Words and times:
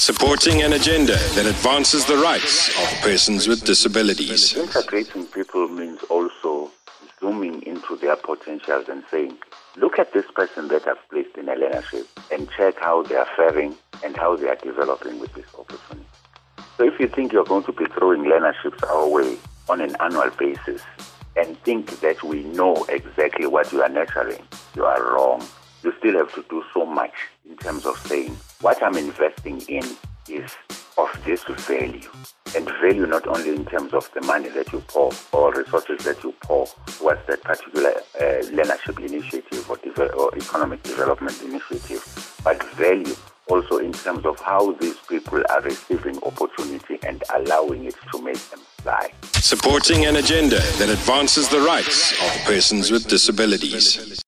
Supporting 0.00 0.62
an 0.62 0.72
agenda 0.72 1.12
that 1.12 1.44
advances 1.44 2.06
the 2.06 2.16
rights 2.16 2.70
of 2.70 3.00
persons 3.02 3.46
with 3.46 3.66
disabilities. 3.66 4.56
Integrating 4.56 5.26
people 5.26 5.68
means 5.68 6.02
also 6.04 6.70
zooming 7.20 7.60
into 7.64 7.96
their 7.96 8.16
potentials 8.16 8.88
and 8.88 9.04
saying, 9.10 9.36
look 9.76 9.98
at 9.98 10.14
this 10.14 10.24
person 10.34 10.68
that 10.68 10.88
I've 10.88 11.06
placed 11.10 11.36
in 11.36 11.50
a 11.50 11.54
learnership 11.54 12.06
and 12.32 12.48
check 12.56 12.80
how 12.80 13.02
they 13.02 13.16
are 13.16 13.28
faring 13.36 13.76
and 14.02 14.16
how 14.16 14.36
they 14.36 14.48
are 14.48 14.56
developing 14.56 15.20
with 15.20 15.34
this 15.34 15.44
opportunity. 15.58 16.08
So 16.78 16.84
if 16.84 16.98
you 16.98 17.06
think 17.06 17.34
you're 17.34 17.44
going 17.44 17.64
to 17.64 17.72
be 17.72 17.84
throwing 17.84 18.22
learnerships 18.22 18.82
our 18.88 19.06
way 19.06 19.36
on 19.68 19.82
an 19.82 19.96
annual 20.00 20.30
basis 20.30 20.80
and 21.36 21.58
think 21.62 22.00
that 22.00 22.22
we 22.22 22.44
know 22.44 22.86
exactly 22.88 23.46
what 23.46 23.70
you 23.70 23.82
are 23.82 23.88
nurturing, 23.90 24.42
you 24.74 24.86
are 24.86 25.14
wrong. 25.14 25.46
Still 26.00 26.16
have 26.16 26.34
to 26.34 26.42
do 26.48 26.64
so 26.72 26.86
much 26.86 27.12
in 27.46 27.58
terms 27.58 27.84
of 27.84 27.94
saying 28.06 28.34
what 28.62 28.82
I'm 28.82 28.96
investing 28.96 29.60
in 29.68 29.84
is 30.30 30.50
of 30.96 31.10
this 31.26 31.44
value. 31.44 32.08
And 32.56 32.64
value 32.80 33.04
not 33.04 33.26
only 33.26 33.50
in 33.50 33.66
terms 33.66 33.92
of 33.92 34.10
the 34.14 34.22
money 34.22 34.48
that 34.48 34.72
you 34.72 34.80
pour 34.88 35.12
or 35.32 35.52
resources 35.52 36.02
that 36.06 36.24
you 36.24 36.32
pour 36.40 36.66
towards 36.86 37.20
that 37.26 37.42
particular 37.42 37.92
uh, 38.18 38.40
initiative 39.04 39.68
or, 39.68 39.76
de- 39.76 40.12
or 40.14 40.34
economic 40.38 40.82
development 40.84 41.38
initiative, 41.42 42.02
but 42.44 42.62
value 42.76 43.14
also 43.50 43.78
in 43.78 43.92
terms 43.92 44.24
of 44.24 44.38
how 44.40 44.72
these 44.72 44.96
people 45.08 45.42
are 45.50 45.60
receiving 45.60 46.16
opportunity 46.22 46.98
and 47.02 47.22
allowing 47.34 47.84
it 47.84 47.96
to 48.12 48.22
make 48.22 48.38
them 48.50 48.60
fly. 48.78 49.12
Supporting 49.32 50.06
an 50.06 50.16
agenda 50.16 50.60
that 50.78 50.88
advances 50.88 51.48
the 51.48 51.60
rights 51.60 52.12
of 52.12 52.44
persons 52.44 52.90
with 52.90 53.08
disabilities. 53.08 54.09